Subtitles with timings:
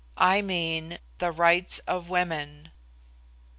[0.17, 2.71] I mean, the Rights of Women.